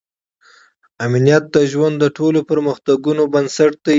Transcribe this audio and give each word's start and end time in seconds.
امنیت 1.05 1.43
د 1.55 1.57
ژوند 1.71 1.95
د 1.99 2.05
ټولو 2.17 2.39
پرمختګونو 2.49 3.23
بنسټ 3.33 3.73
دی. 3.85 3.89